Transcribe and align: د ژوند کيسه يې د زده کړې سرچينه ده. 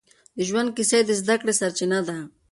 د 0.37 0.39
ژوند 0.49 0.69
کيسه 0.77 0.95
يې 0.99 1.03
د 1.07 1.11
زده 1.21 1.35
کړې 1.41 1.53
سرچينه 1.59 1.99
ده. 2.07 2.17